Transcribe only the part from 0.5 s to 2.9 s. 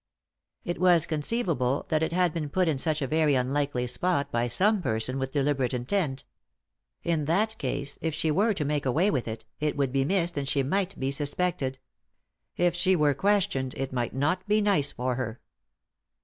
It was conceivable that it had been put in